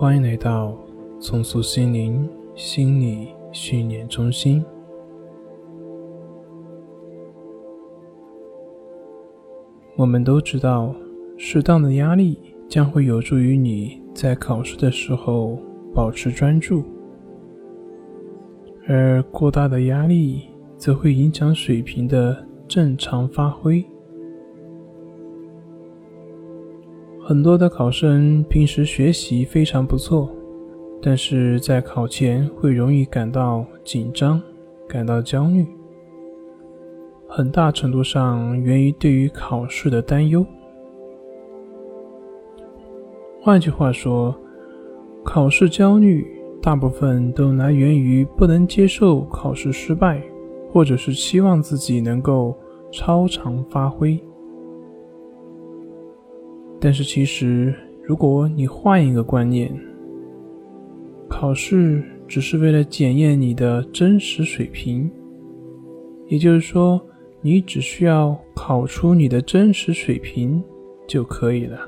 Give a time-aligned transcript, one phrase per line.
[0.00, 0.74] 欢迎来到
[1.20, 4.64] 重塑心灵心理训练中心。
[9.96, 10.94] 我们都知道，
[11.36, 15.58] 适当的压力将会有助于你在考试的时候
[15.94, 16.82] 保持专注，
[18.88, 20.44] 而过大的压力
[20.78, 22.34] 则会影响水平的
[22.66, 23.84] 正常发挥。
[27.30, 30.28] 很多的考生平时学习非常不错，
[31.00, 34.42] 但是在考前会容易感到紧张、
[34.88, 35.64] 感到焦虑。
[37.28, 40.44] 很大程度上源于对于考试的担忧。
[43.40, 44.36] 换句话说，
[45.22, 46.26] 考试焦虑
[46.60, 50.20] 大部分都来源于不能接受考试失败，
[50.72, 52.58] 或者是期望自己能够
[52.90, 54.20] 超常发挥。
[56.80, 59.70] 但是，其实如果你换一个观念，
[61.28, 65.10] 考试只是为了检验你的真实水平，
[66.28, 67.00] 也就是说。
[67.42, 70.62] 你只需要考出你的真实水平
[71.08, 71.78] 就可以了。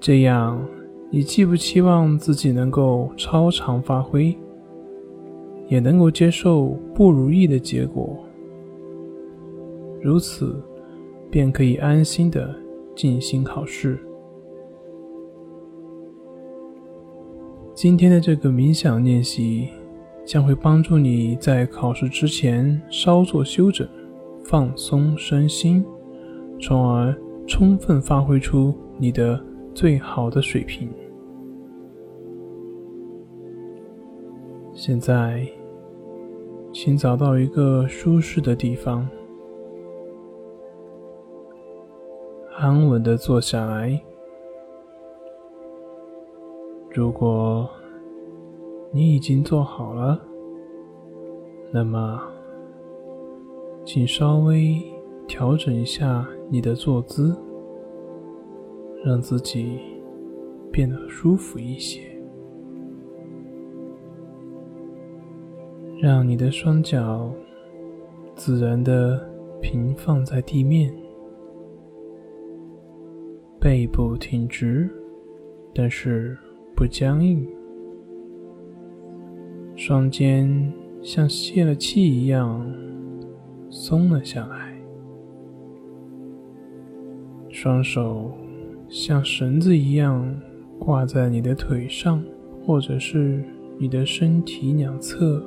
[0.00, 0.66] 这样，
[1.10, 4.34] 你既不期望自己能够超常发挥，
[5.68, 8.18] 也能够接受不如意的结果。
[10.00, 10.58] 如此，
[11.30, 12.56] 便可以安心的
[12.94, 13.98] 进行考试。
[17.74, 19.68] 今天的这个冥想练习。
[20.26, 23.86] 将会帮助你在考试之前稍作休整，
[24.42, 25.84] 放松身心，
[26.58, 27.14] 从而
[27.46, 29.38] 充分发挥出你的
[29.74, 30.88] 最好的水平。
[34.72, 35.46] 现在，
[36.72, 39.06] 请找到一个舒适的地方，
[42.64, 44.00] 安稳的坐下来。
[46.90, 47.68] 如果
[48.90, 50.18] 你已经做好了，
[51.70, 52.18] 那么，
[53.84, 54.82] 请稍微
[55.28, 57.36] 调整一下你的坐姿，
[59.04, 59.78] 让自己
[60.72, 62.00] 变得舒服一些。
[66.00, 67.30] 让你的双脚
[68.34, 69.20] 自然的
[69.60, 70.94] 平放在地面，
[73.64, 74.90] 背部挺直，
[75.74, 76.36] 但是
[76.76, 77.48] 不僵硬。
[79.74, 80.70] 双肩
[81.02, 82.70] 像泄了气一样
[83.70, 84.78] 松了下来，
[87.48, 88.30] 双手
[88.90, 90.38] 像绳子一样
[90.78, 92.22] 挂在你的腿上，
[92.66, 93.42] 或者是
[93.78, 95.42] 你的身体两侧。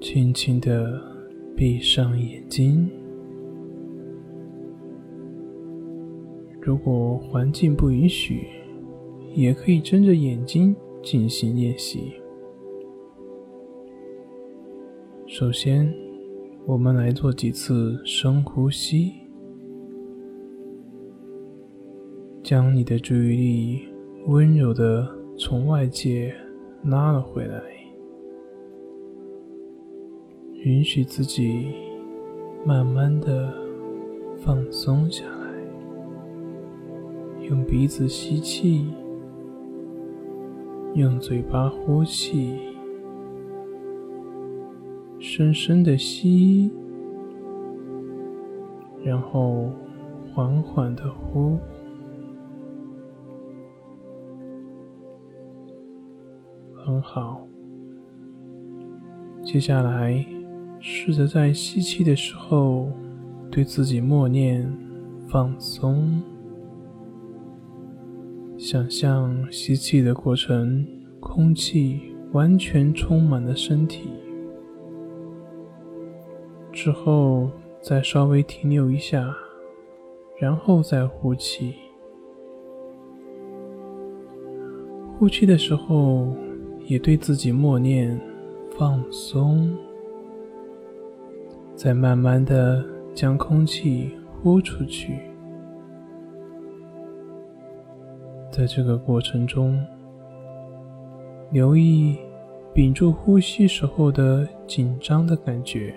[0.00, 1.00] 轻轻的
[1.58, 2.88] 闭上眼睛。
[6.60, 8.46] 如果环境不允许，
[9.34, 12.12] 也可以睁着眼睛进行练习。
[15.26, 15.92] 首先，
[16.64, 19.14] 我们来做几次深呼吸，
[22.40, 23.88] 将你的注意力
[24.28, 26.32] 温柔的从外界
[26.84, 27.60] 拉了回来，
[30.64, 31.72] 允许自己
[32.64, 33.54] 慢慢的
[34.38, 35.38] 放松下来。
[37.48, 38.86] 用鼻子吸气，
[40.94, 42.58] 用嘴巴呼气，
[45.20, 46.70] 深深的吸，
[49.04, 49.70] 然后
[50.34, 51.56] 缓缓的呼，
[56.74, 57.46] 很好。
[59.44, 60.26] 接下来，
[60.80, 62.90] 试着在吸气的时候，
[63.50, 64.70] 对自己默念：
[65.28, 66.22] 放松。
[68.56, 70.86] 想象吸气的过程，
[71.20, 72.00] 空气
[72.32, 74.10] 完全充满了身体。
[76.72, 77.50] 之后
[77.80, 79.34] 再稍微停留一下，
[80.40, 81.74] 然后再呼气。
[85.18, 86.28] 呼气的时候，
[86.86, 88.20] 也对自己默念
[88.76, 89.76] 放松，
[91.78, 92.84] 再慢慢的
[93.14, 95.16] 将空气呼出去。
[98.50, 99.80] 在这个过程中，
[101.52, 102.16] 留意
[102.74, 105.94] 屏住呼吸时候的紧张的感觉，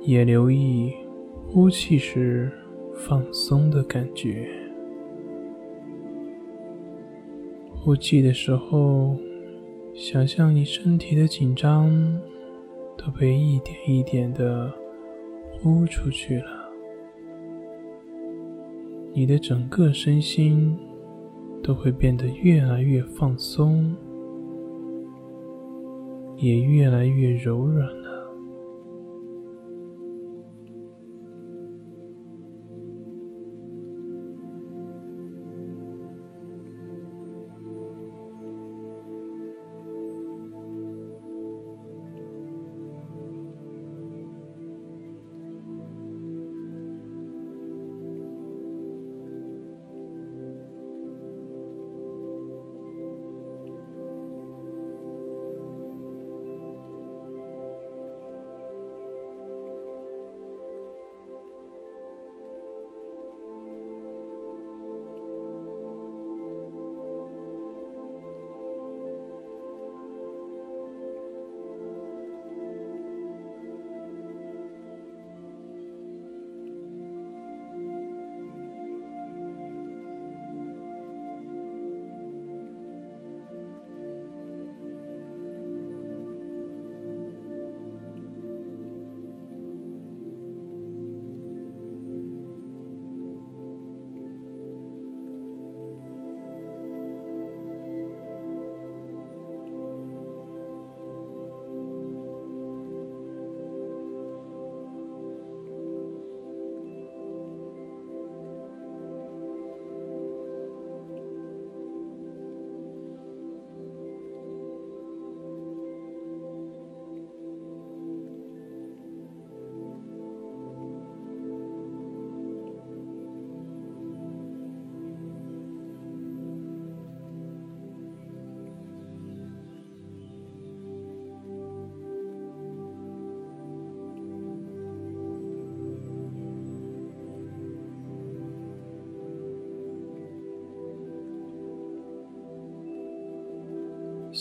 [0.00, 0.92] 也留意
[1.46, 2.50] 呼气时
[2.96, 4.48] 放松的感觉。
[7.76, 9.16] 呼气的时候，
[9.94, 11.92] 想象你身体的紧张
[12.96, 14.72] 都被一点一点的
[15.52, 16.68] 呼出去了，
[19.12, 20.76] 你的整个身心
[21.62, 23.94] 都会变得越来越放松，
[26.36, 28.03] 也越来越柔软。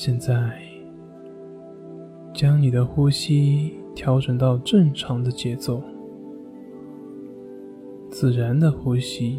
[0.05, 0.59] 现在，
[2.33, 5.81] 将你的呼吸调整到正常的节奏，
[8.11, 9.37] 自然的呼吸，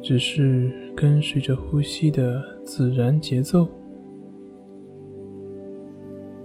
[0.00, 3.66] 只是跟随着呼吸的自然节奏，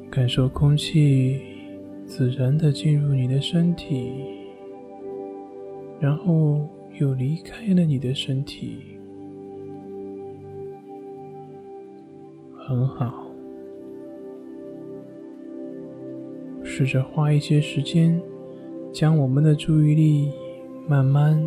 [0.09, 1.39] 感受空气
[2.03, 4.11] 自然的进入你的身体，
[5.99, 6.67] 然后
[6.99, 8.79] 又离开了你的身体。
[12.65, 13.27] 很好，
[16.63, 18.21] 试着花一些时间，
[18.93, 20.31] 将我们的注意力
[20.87, 21.37] 慢慢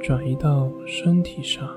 [0.00, 1.68] 转移到身体上，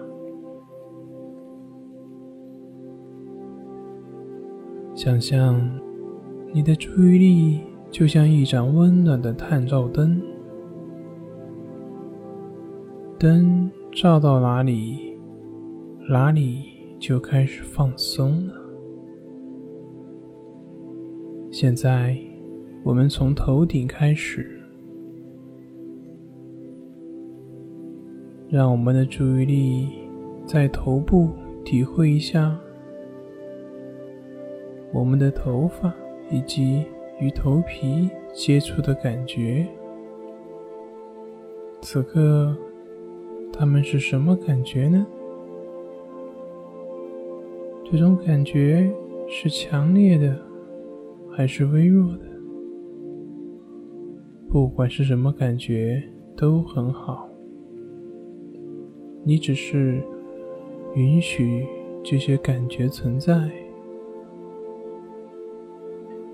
[4.94, 5.60] 想象
[6.54, 10.22] 你的注意力就像一盏温暖的探照灯，
[13.18, 15.18] 灯照到哪里，
[16.08, 16.66] 哪里
[17.00, 18.65] 就开始放松了。
[21.58, 22.14] 现在，
[22.84, 24.60] 我们从头顶开始，
[28.50, 29.88] 让我们的注意力
[30.46, 31.30] 在头部
[31.64, 32.60] 体会一下
[34.92, 35.96] 我们的头发
[36.30, 36.84] 以及
[37.22, 39.66] 与头皮接触的感觉。
[41.82, 42.54] 此刻，
[43.54, 45.08] 它们是什么感觉呢？
[47.90, 48.92] 这种感觉
[49.30, 50.38] 是强烈的。
[51.38, 52.26] 还是微弱的，
[54.48, 56.02] 不管是什么感觉
[56.38, 57.30] 都很好。
[59.26, 60.02] 你只是
[60.96, 61.66] 允许
[62.02, 63.52] 这些感觉存在，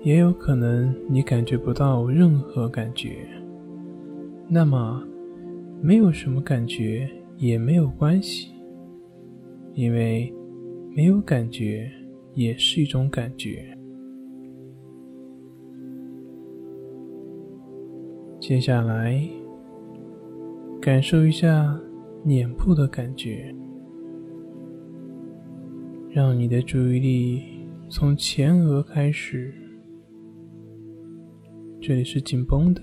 [0.02, 3.26] 也有可能你感觉不到任何感觉。
[4.46, 5.02] 那么，
[5.80, 8.52] 没有什么感觉也没有关系，
[9.74, 10.32] 因为
[10.94, 11.90] 没有感觉
[12.34, 13.71] 也是一种感觉。
[18.42, 19.22] 接下来，
[20.80, 21.80] 感受一下
[22.24, 23.54] 脸部的感觉，
[26.10, 27.44] 让你的注意力
[27.88, 29.54] 从前额开始，
[31.80, 32.82] 这里是紧绷的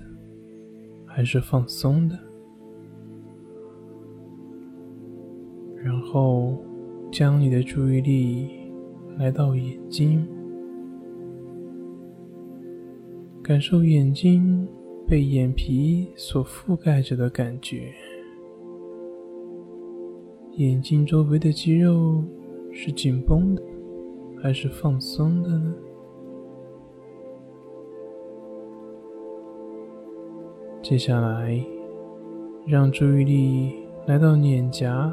[1.04, 2.18] 还是放松的？
[5.76, 6.56] 然后
[7.12, 8.48] 将你的注意力
[9.18, 10.26] 来到眼睛，
[13.42, 14.66] 感受眼睛。
[15.10, 17.92] 被眼皮所覆盖着的感觉，
[20.52, 22.22] 眼睛周围的肌肉
[22.72, 23.62] 是紧绷的，
[24.40, 25.74] 还是放松的呢？
[30.80, 31.60] 接下来，
[32.64, 33.72] 让注意力
[34.06, 35.12] 来到脸颊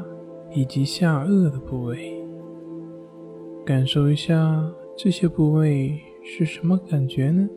[0.54, 2.24] 以及下颚的部位，
[3.66, 4.64] 感受一下
[4.96, 7.48] 这些部位是什么感觉呢？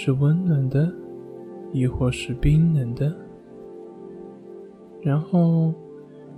[0.00, 0.88] 是温暖的，
[1.72, 3.12] 亦或是冰冷的？
[5.02, 5.74] 然后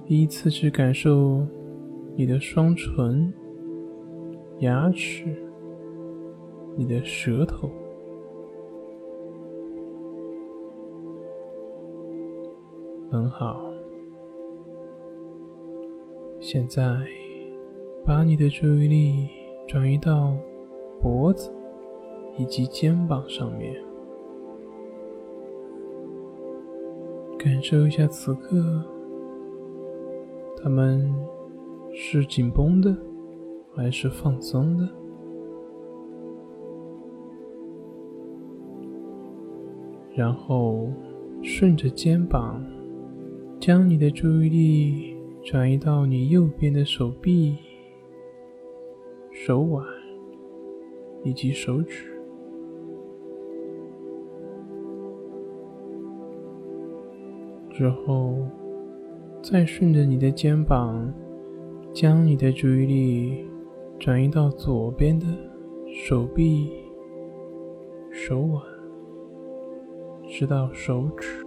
[0.06, 1.46] 依次去感受
[2.16, 3.30] 你的双唇、
[4.60, 5.26] 牙齿、
[6.74, 7.70] 你的舌头。
[13.10, 13.70] 很好，
[16.40, 16.96] 现在
[18.06, 19.28] 把你的注意力
[19.68, 20.34] 转移到
[21.02, 21.52] 脖子
[22.40, 23.74] 以及肩膀上面，
[27.38, 28.82] 感受一下此刻，
[30.56, 31.14] 他们
[31.92, 32.96] 是紧绷的
[33.74, 34.88] 还是放松的？
[40.14, 40.88] 然后
[41.42, 42.64] 顺着肩膀。
[43.60, 47.58] 将你的注意力转移到你右边的手臂、
[49.30, 49.84] 手腕
[51.22, 52.09] 以及手指，
[57.80, 58.36] 之后
[59.42, 61.10] 再顺着你的肩膀，
[61.94, 63.48] 将你的注意力
[63.98, 65.24] 转移到左边的
[65.90, 66.70] 手臂、
[68.10, 68.62] 手腕，
[70.28, 71.42] 直到手指。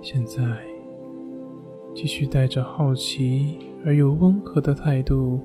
[0.00, 0.40] 现在，
[1.94, 5.38] 继续带着好奇而又温和的态度，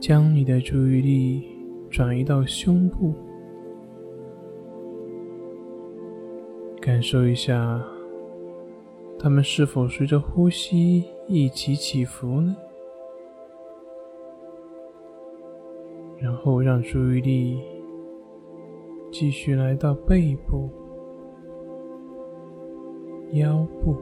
[0.00, 1.55] 将你的注意力
[1.96, 3.14] 转移到胸部，
[6.78, 7.82] 感受一下，
[9.18, 12.54] 它们是否随着呼吸一起起伏呢？
[16.18, 17.58] 然后让注意力
[19.10, 20.68] 继续来到背部。
[23.32, 23.96] 腰部，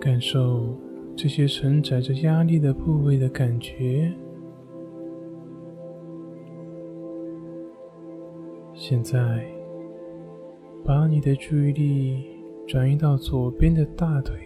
[0.00, 0.74] 感受
[1.16, 4.12] 这些承载着压力的部位的感觉。
[8.74, 9.46] 现在，
[10.84, 12.24] 把你的注意力
[12.66, 14.38] 转移到左边的大腿、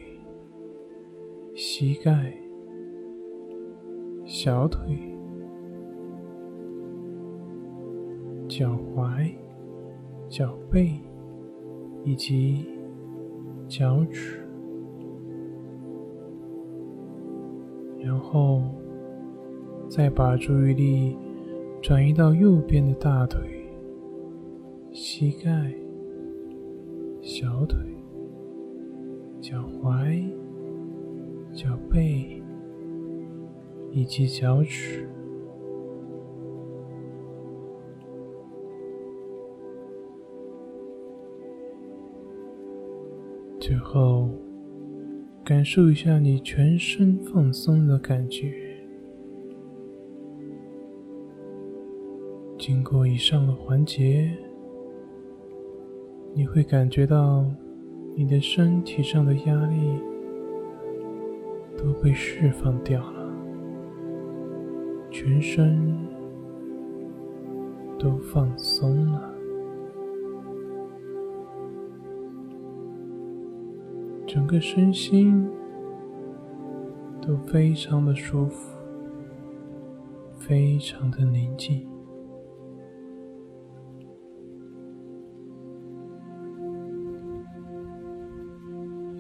[1.55, 2.33] 膝盖、
[4.25, 4.97] 小腿、
[8.49, 9.31] 脚踝。
[10.31, 10.91] 脚背
[12.05, 12.69] 以及
[13.67, 14.47] 脚趾，
[18.01, 18.63] 然后
[19.89, 21.17] 再把注意力
[21.83, 23.41] 转移到右边的大腿、
[24.93, 25.75] 膝盖、
[27.21, 27.79] 小腿、
[29.41, 30.25] 脚踝、
[31.53, 32.43] 脚背
[33.91, 35.09] 以及脚趾。
[43.61, 44.31] 最后，
[45.49, 48.53] 感受一下你全身放松的感觉。
[52.59, 54.31] 经过以上的环节，
[56.35, 57.47] 你会感觉到
[58.15, 59.99] 你的身体上的压力
[61.79, 63.35] 都被释放掉了，
[65.11, 65.97] 全身
[67.99, 69.38] 都放松了。
[74.39, 75.51] 整个身心
[77.21, 78.79] 都非常的舒服，
[80.39, 81.85] 非常的宁静。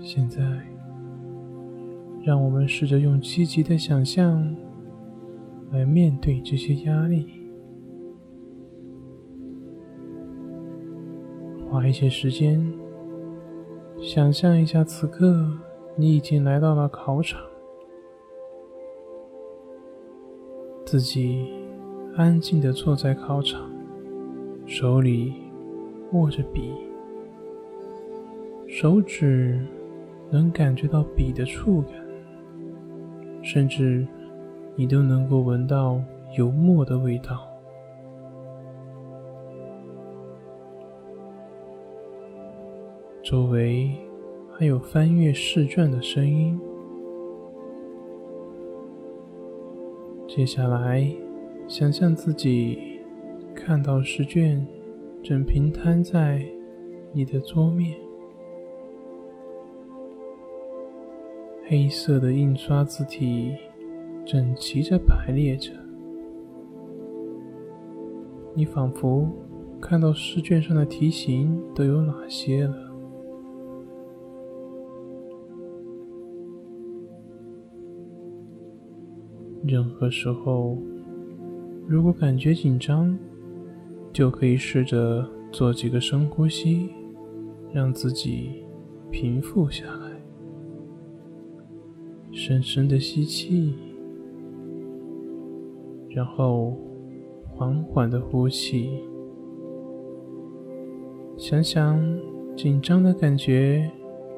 [0.00, 0.40] 现在，
[2.22, 4.54] 让我们试着用积极的想象
[5.72, 7.26] 来面对这些压力，
[11.68, 12.72] 花一些时间。
[14.00, 15.46] 想象一下，此刻
[15.96, 17.40] 你已经来到了考场，
[20.86, 21.52] 自己
[22.16, 23.70] 安静的坐在考场，
[24.66, 25.34] 手里
[26.12, 26.72] 握着笔，
[28.68, 29.60] 手指
[30.30, 31.92] 能感觉到笔的触感，
[33.42, 34.06] 甚至
[34.76, 36.00] 你都能够闻到
[36.36, 37.47] 油墨的味道。
[43.30, 43.90] 周围
[44.50, 46.58] 还有翻阅试卷的声音。
[50.26, 51.06] 接下来，
[51.66, 52.78] 想象自己
[53.54, 54.66] 看到试卷
[55.22, 56.42] 正平摊在
[57.12, 57.98] 你的桌面，
[61.66, 63.54] 黑色的印刷字体
[64.24, 65.70] 整齐着排列着，
[68.54, 69.28] 你仿佛
[69.82, 72.87] 看到试卷上的题型都有哪些了。
[79.68, 80.78] 任何时候，
[81.86, 83.14] 如果感觉紧张，
[84.14, 86.88] 就可以试着做几个深呼吸，
[87.70, 88.64] 让自己
[89.10, 90.08] 平复下来。
[92.32, 93.74] 深深的吸气，
[96.08, 96.74] 然后
[97.44, 98.88] 缓缓的呼气。
[101.36, 102.02] 想想
[102.56, 103.90] 紧张的感觉，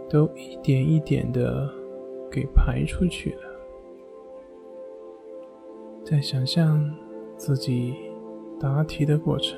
[0.08, 1.72] 都一点一点的
[2.32, 3.49] 给排出去了。
[6.10, 6.92] 再想象
[7.36, 7.94] 自己
[8.58, 9.56] 答题的过程，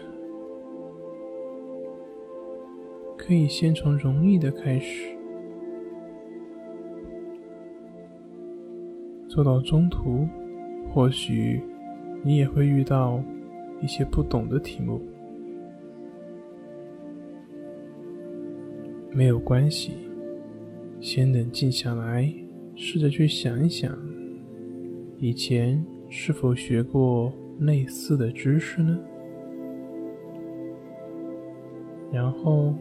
[3.17, 5.17] 可以先从容易的开始，
[9.27, 10.29] 做到中途，
[10.93, 11.63] 或许
[12.23, 13.25] 你也会遇到
[13.81, 15.01] 一些不懂的题目，
[19.11, 19.93] 没有关系，
[21.01, 22.31] 先冷静下来，
[22.77, 23.91] 试着去想一想
[25.17, 25.83] 以前。
[26.15, 28.99] 是否学过类似的知识呢？
[32.13, 32.75] 然后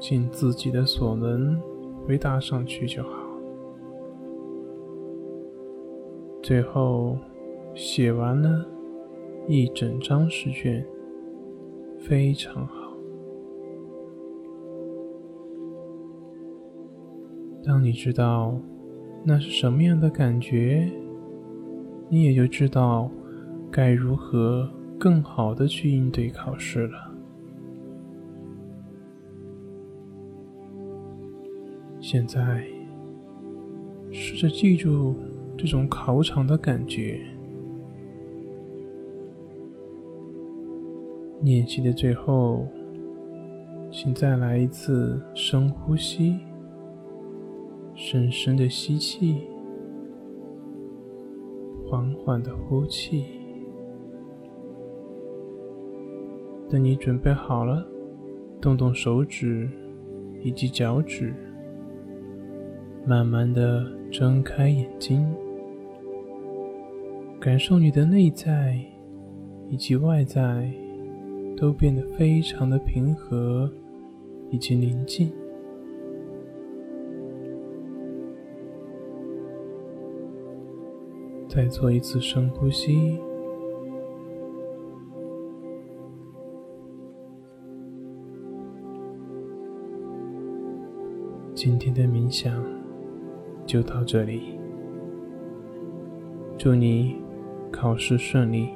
[0.00, 1.60] 尽自己的所能
[2.06, 3.10] 回答上去就好。
[6.42, 7.18] 最后
[7.74, 8.66] 写完了
[9.46, 10.82] 一整张试卷，
[11.98, 12.96] 非常好。
[17.62, 18.58] 当你知道
[19.22, 20.90] 那是什么样的感觉。
[22.12, 23.10] 你也就知道
[23.70, 27.10] 该如何更好的去应对考试了。
[31.98, 32.66] 现在，
[34.10, 35.16] 试着记住
[35.56, 37.18] 这种考场的感觉。
[41.40, 42.68] 练习的最后，
[43.90, 46.38] 请再来一次深呼吸，
[47.94, 49.46] 深深的吸气。
[52.24, 53.24] 缓的呼气，
[56.70, 57.84] 等你准备好了，
[58.60, 59.68] 动动手指
[60.40, 61.34] 以及脚趾，
[63.04, 65.26] 慢慢的睁开眼睛，
[67.40, 68.78] 感受你的内在
[69.68, 70.72] 以及外在
[71.56, 73.68] 都变得非常的平和
[74.50, 75.32] 以及宁静。
[81.54, 83.20] 再做一次深呼吸。
[91.54, 92.64] 今天的冥想
[93.66, 94.58] 就到这里，
[96.56, 97.16] 祝你
[97.70, 98.70] 考试顺利。